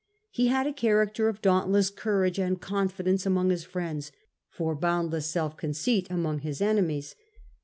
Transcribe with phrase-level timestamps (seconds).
[0.31, 4.11] He had a cha racter for dauntless courage and confidence among Ms friends;
[4.49, 7.13] for boundless self conceit among Ms ene mies.